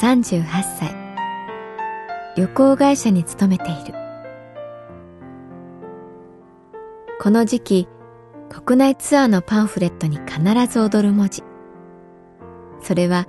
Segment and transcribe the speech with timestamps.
[0.00, 0.44] 38
[0.76, 0.92] 歳。
[2.36, 3.94] 旅行会社に勤めている。
[7.20, 7.88] この時期
[8.48, 11.44] 国内ツアーのパンフレットに必ず踊る文字。
[12.80, 13.28] それは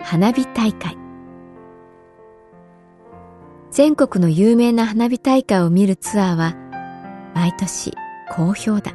[0.00, 0.98] 花火大会。
[3.70, 6.54] 全国の有名な花火大会を見るツアーは
[7.34, 7.94] 毎年
[8.30, 8.92] 好評だ。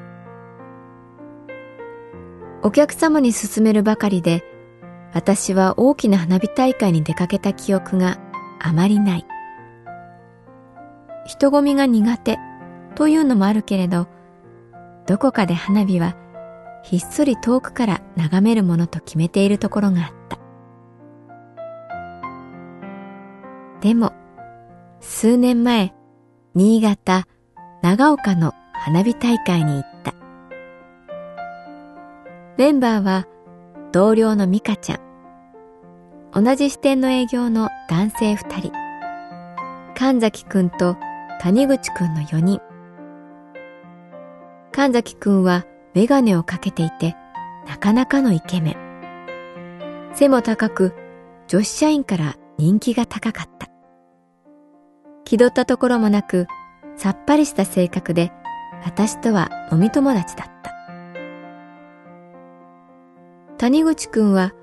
[2.62, 4.44] お客様に勧めるばかりで、
[5.14, 8.20] 私は大きな花火大会に出かけた記憶が
[8.60, 9.26] あまりない。
[11.26, 12.38] 人混みが苦手
[12.96, 14.08] というのもあるけれど、
[15.08, 16.16] どこかで花火は
[16.84, 20.40] ひっそり遠くから眺めるものと決めているところがあった。
[23.82, 24.14] でも、
[25.00, 25.94] 数年前、
[26.54, 27.28] 新潟、
[27.82, 30.14] 長岡の花火大会に行った。
[32.58, 33.26] メンバーは
[33.92, 35.00] 同僚のミカちゃん、
[36.32, 38.72] 同じ支店の営業の男性二人、
[39.96, 40.96] 神崎くんと
[41.42, 42.62] 谷口くんの四人。
[44.72, 47.16] 神崎くんはメガネをかけていて、
[47.68, 50.12] なかなかのイケメン。
[50.14, 50.94] 背も高く、
[51.48, 53.68] 女子社員から人気が高かった。
[55.24, 56.46] 気取ったところもなく、
[56.96, 58.32] さっぱりした性格で、
[58.86, 60.59] 私とは飲み友達だった。
[63.60, 64.54] 谷口くんは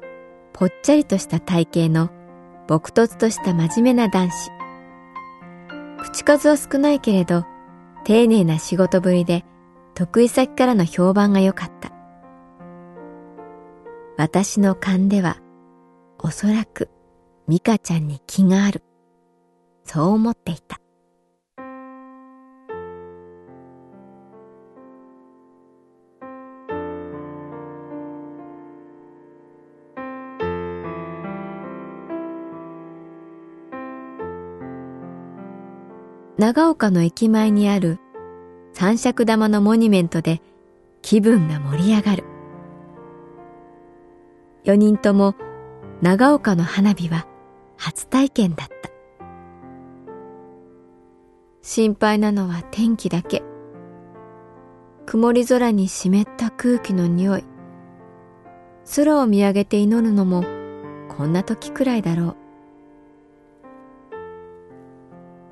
[0.55, 2.09] ぽっちゃりとした体型の
[2.67, 4.51] 朴突とした真面目な男子。
[5.99, 7.45] 口数は少ないけれど、
[8.05, 9.45] 丁寧な仕事ぶりで
[9.95, 11.93] 得意先からの評判が良かった。
[14.17, 15.37] 私の勘では、
[16.19, 16.89] おそらく
[17.49, 18.83] 美香ちゃんに気がある。
[19.85, 20.81] そう思っていた。
[36.39, 37.99] 長岡の駅前にある
[38.75, 40.43] 三尺玉のモニュメントで
[41.01, 42.25] 気分が盛り上がる。
[44.65, 45.35] 4人とも
[46.03, 47.27] 長岡の花火は
[47.79, 48.91] 初体験だった。
[51.63, 53.43] 心配なのは天気だけ。
[55.07, 57.45] 曇り空に湿った空気の匂い。
[58.95, 60.45] 空を見上げて祈るのも
[61.09, 62.46] こんな時くらいだろう。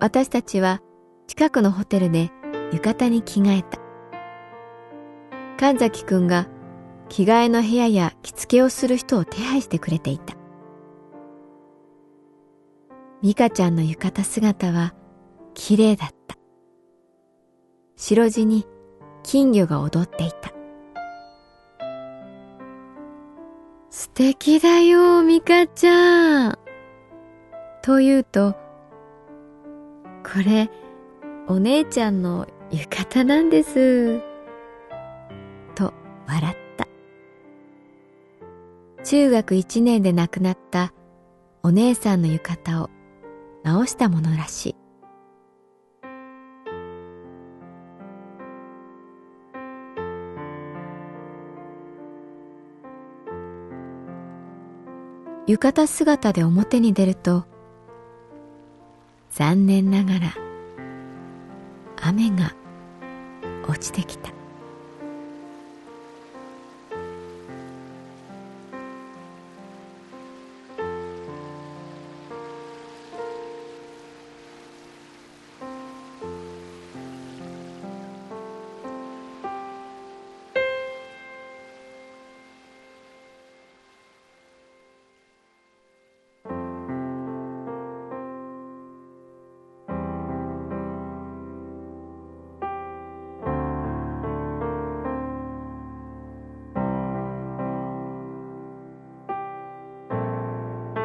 [0.05, 0.83] 私たちは
[1.27, 2.31] 近くのホテルで
[2.75, 3.79] 浴衣に着替えた。
[5.59, 6.47] 神崎くんが
[7.09, 10.37] 着替えの部屋や着付けをする人を手配してくれていた。
[13.23, 14.93] 美香ちゃんの浴衣姿は
[15.55, 16.37] 綺麗だった。
[17.97, 18.67] 白地に
[19.23, 20.53] 金魚が踊っていた。
[23.89, 26.59] 素敵だよ、美香ちゃん。
[27.81, 28.55] と言うと、
[30.25, 30.71] これ、
[31.49, 34.21] お姉ちゃんの浴衣なんです。
[35.75, 35.93] と
[36.27, 36.89] 笑った。
[39.05, 40.95] 中学一年で亡くなった
[41.63, 42.89] お姉さんの浴衣を
[43.65, 44.77] 直したものらしい。
[55.47, 57.45] 浴衣姿で表に出ると
[59.37, 60.33] 残念ながら
[62.01, 62.55] 雨が
[63.67, 64.34] 落ちてきた。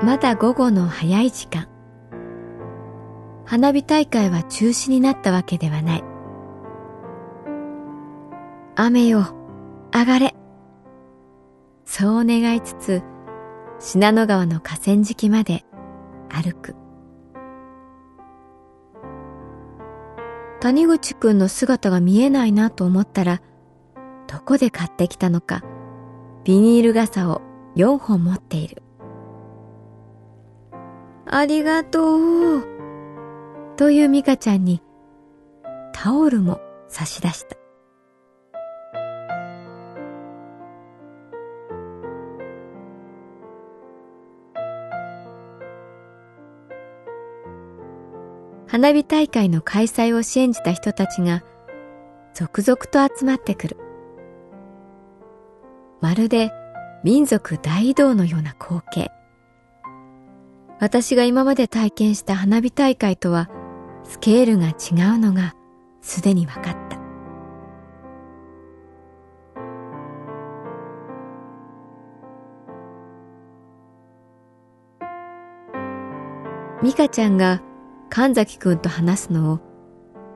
[0.02, 1.68] まだ午後の早い時間。
[3.46, 6.04] 花火大会は中止になったわけではない。
[8.76, 9.36] 雨よ、
[9.94, 10.36] 上がれ。
[11.84, 13.04] そう願いつつ、
[13.80, 15.66] 信濃川の河川敷まで
[16.30, 16.76] 歩く。
[20.62, 23.42] 谷口くんの姿が見えないなと思ったら、
[24.28, 25.62] どこで買ってきたのか、
[26.46, 27.42] ビニール傘を
[27.76, 28.84] 4本持っている。
[31.32, 32.68] ありがとう。
[33.78, 34.82] というミカちゃんに
[35.94, 37.56] タオルも差し出した。
[48.68, 51.44] 花火大会の開催を信じた人たちが
[52.34, 53.78] 続々と集まってくる。
[56.02, 56.52] まるで
[57.04, 59.12] 民族大移動のような光景。
[60.80, 63.50] 私が今まで体験した花火大会とは
[64.06, 65.56] スケールが違うのが
[66.02, 66.98] すでに分かった。
[76.82, 77.62] 美香ちゃんが
[78.10, 79.60] 神崎くんと話すのを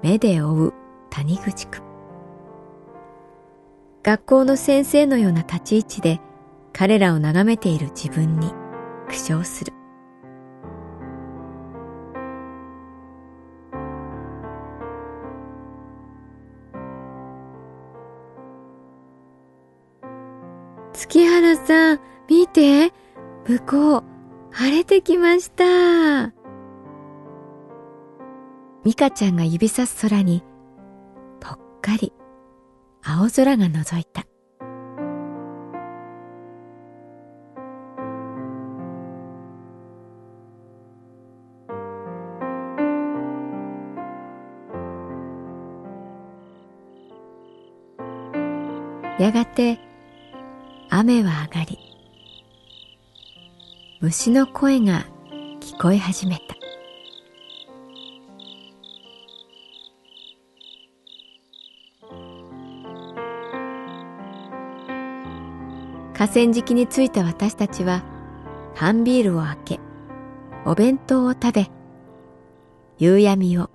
[0.01, 0.73] 目で追う
[1.09, 1.83] 谷口くん。
[4.03, 6.19] 学校の先生のような立ち位置で
[6.73, 8.51] 彼らを眺めている自分に
[9.07, 9.82] 苦笑する。
[21.03, 22.93] 月原さん、見て。
[23.45, 24.03] 向こう、
[24.51, 26.33] 晴れてきました。
[28.85, 30.43] ミカちゃんが指さす空に、
[31.41, 32.13] ぽっかり
[33.03, 34.25] 青空が覗いた。
[49.19, 49.79] やがて
[50.95, 51.79] 雨は上がり
[53.99, 55.07] 虫の声が
[55.59, 56.55] 聞こえ始めた。
[66.15, 68.03] 河川敷に着いた私たちは
[68.75, 69.79] 缶ビールを開け
[70.63, 71.71] お弁当を食べ
[72.99, 73.71] 夕闇を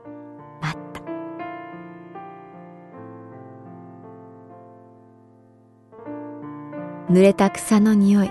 [7.11, 8.31] 濡れた草の匂い。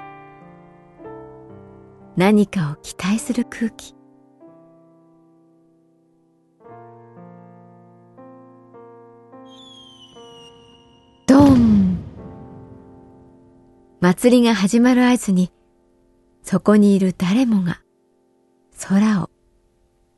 [2.15, 3.95] 何かを期待する空気。
[11.25, 11.97] ドン。
[13.99, 15.51] 祭りが始まる合図に
[16.43, 17.81] そこにいる誰もが
[18.79, 19.31] 空を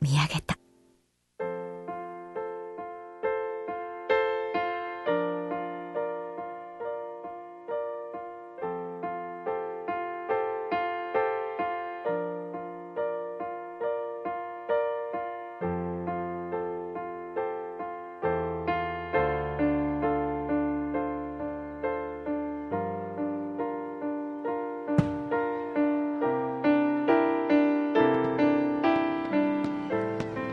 [0.02, 0.59] 見上げた。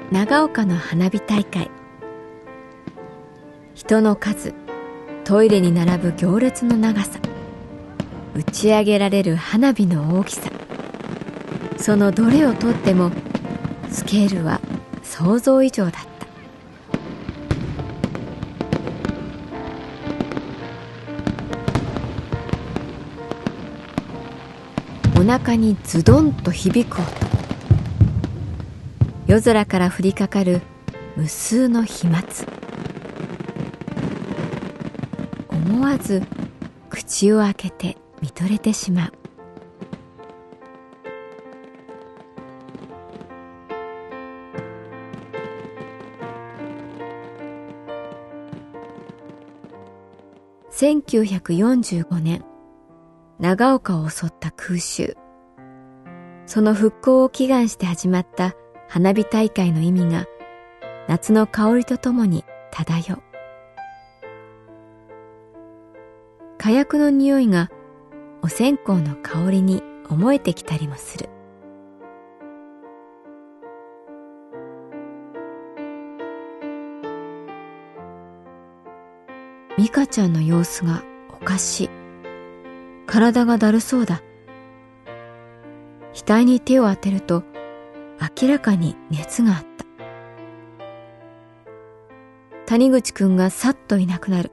[0.09, 1.69] 長岡の花火大会。
[3.75, 4.53] 人の数
[5.25, 7.19] トイレに並ぶ行列の長さ。
[8.33, 10.49] 打ち上げられる花火の大きさ。
[11.77, 13.11] そのどれをとっても
[13.89, 14.61] スケールは
[15.03, 15.93] 想像以上だっ
[25.13, 25.19] た。
[25.19, 27.26] お腹にズドンと響く音。
[29.27, 30.61] 夜空から降りかかる
[31.17, 32.23] 無数の飛沫。
[35.49, 36.23] 思わず
[36.89, 39.11] 口を開けて見とれてしまう。
[50.71, 52.45] 1945年
[53.39, 55.17] 長岡を襲った空襲。
[56.45, 58.55] その復興を祈願して始まった
[58.89, 60.25] 花火大会の意味が
[61.07, 63.23] 夏の香りとともに漂う。
[66.57, 67.69] 火薬の匂いが
[68.41, 71.29] お線香の香りに思えてきたりもする。
[79.77, 81.89] ミカちゃんの様子がおかしい。
[83.05, 84.21] 体がだるそうだ。
[86.13, 87.43] 額に手を当てると
[88.19, 89.67] 明らかに熱があった。
[92.65, 94.51] 谷口くんがさっといなくなる。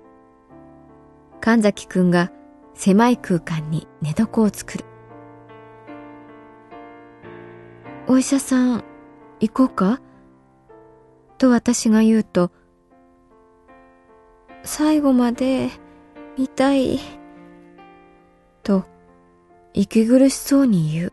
[1.41, 2.31] 神崎くんが
[2.75, 4.85] 狭い空間に寝床を作る。
[8.07, 8.85] お医者さん、
[9.41, 10.01] 行こうか？
[11.39, 12.53] と私が言うと、
[14.63, 15.71] 最後まで
[16.39, 17.01] 見たい。
[18.63, 18.85] と、
[19.73, 21.13] 息苦しそうに言う。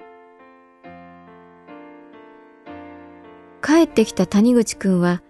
[3.82, 5.24] 帰ってきた谷口くんは、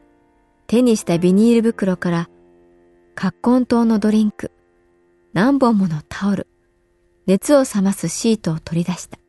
[0.67, 2.29] 手にしたビニール袋から、
[3.15, 4.51] 葛根糖のドリンク、
[5.31, 6.47] 何本ものタオル、
[7.27, 9.20] 熱を冷ますシートを取り出した。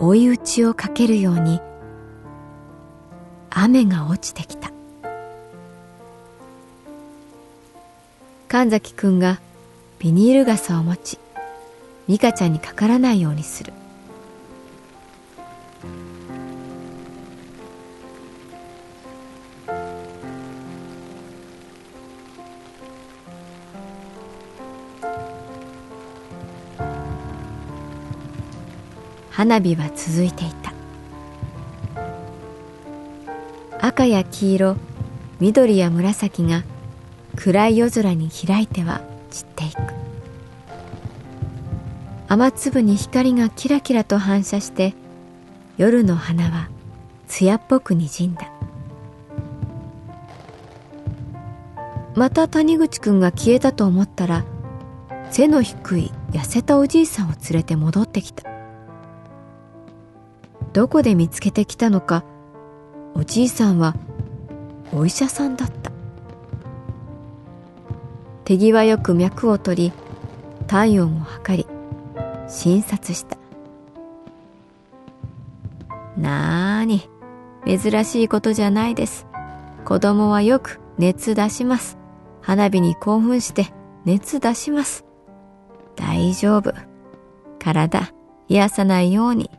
[0.00, 1.60] 追い打ちをかけるように
[3.50, 4.72] 雨が落ちてきた。
[8.48, 9.40] 神崎くんが
[9.98, 11.18] ビニール傘を持ち
[12.08, 13.74] 美香ちゃんにかからないようにする。
[29.30, 30.72] 花火は続いていた。
[33.80, 34.76] 赤や黄色
[35.40, 36.64] 緑や紫が
[37.36, 39.76] 暗い夜空に開いては散っていく。
[42.28, 44.94] 雨粒に光がキラキラと反射して
[45.78, 46.68] 夜の花は
[47.26, 48.52] 艶っぽくにじんだ。
[52.14, 54.44] また谷口くんが消えたと思ったら
[55.30, 58.49] 背の低い痩せたおじいさんを連れて戻ってきた。
[60.72, 62.24] どこで見つけてきたのか
[63.14, 63.94] おじいさんは
[64.92, 65.90] お医者さんだった。
[68.44, 69.92] 手際よく脈を取り
[70.66, 71.66] 体温を測り
[72.48, 73.36] 診察した。
[76.16, 77.08] なーに
[77.64, 79.26] 珍しいことじゃないです。
[79.84, 81.98] 子供はよく熱出します。
[82.40, 83.72] 花火に興奮して
[84.04, 85.04] 熱出します。
[85.96, 86.74] 大丈夫。
[87.58, 88.12] 体
[88.48, 89.50] 癒さないように。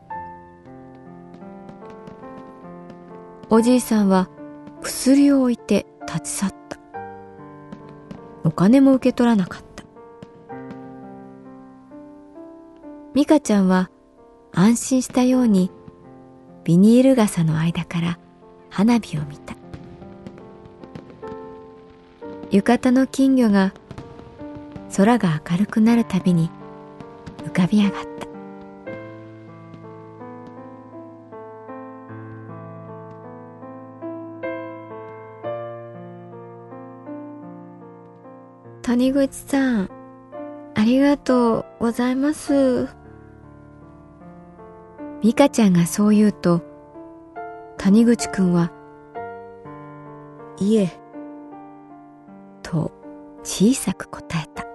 [3.54, 4.30] おじいさんは
[4.82, 6.80] 薬を置いて立ち去った。
[8.46, 9.84] お金も受け取らなかった。
[13.14, 13.92] ミカちゃんは
[14.54, 15.70] 安心したように
[16.64, 18.20] ビニール傘の間から
[18.70, 19.54] 花火を見た。
[22.52, 23.74] 浴衣の金魚が
[24.96, 26.50] 空が明るくなるたびに
[27.44, 28.11] 浮かび上がった。
[38.92, 39.90] 谷口さん、
[40.76, 42.90] ありがとうございます。
[45.22, 46.62] 美香ちゃんがそう言うと、
[47.78, 48.70] 谷口くんは、
[50.60, 50.92] いえ、
[52.64, 52.92] と
[53.44, 54.66] 小さく答えた。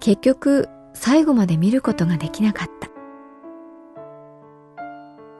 [0.00, 2.90] 結局、最後まで見ることができなかった。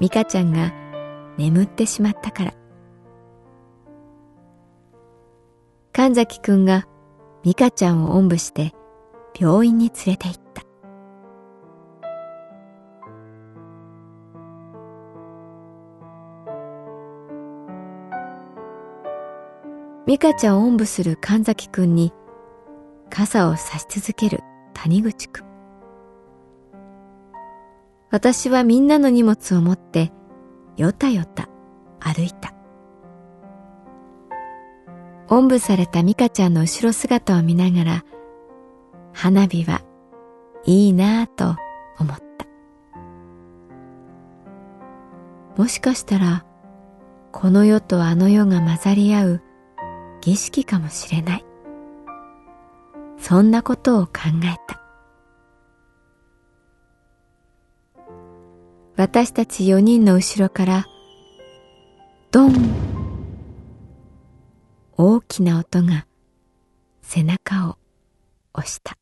[0.01, 0.73] 美香ちゃんが
[1.37, 2.62] 眠ってしまったから。
[5.95, 6.87] 神崎くんが
[7.43, 8.73] 美香ちゃんをおんぶして
[9.39, 10.63] 病院に連れて行った。
[20.07, 22.13] 美香ちゃんをおんぶする神崎くんに
[23.11, 24.41] 傘を差し続ける
[24.73, 25.45] 谷口くん。
[28.11, 30.11] 私はみんなの荷物を持って
[30.79, 31.51] よたよた
[32.01, 32.55] 歩いた。
[35.33, 38.05] おんぶされた美香ちゃんの後ろ姿を見ながら、
[39.15, 39.81] 花火は
[40.67, 41.57] いいなぁと
[41.99, 42.47] 思った。
[45.57, 46.45] もしかしたら、
[47.33, 49.43] この世とあの世が混ざり合う
[50.21, 51.45] 儀式かもしれない。
[53.17, 54.13] そんなことを考
[54.45, 54.83] えた。
[58.99, 60.85] 私たち四人の後ろから、
[62.31, 62.92] ドン
[64.97, 66.07] 大きな音が
[67.01, 67.79] 背中を
[68.55, 69.02] 押した。